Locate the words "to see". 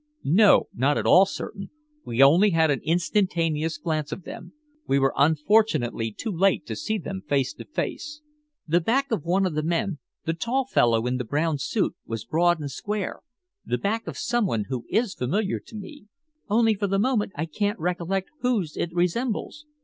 6.65-6.97